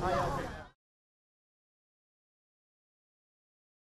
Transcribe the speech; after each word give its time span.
Hi, 0.00 0.12
ILP. 0.12 0.57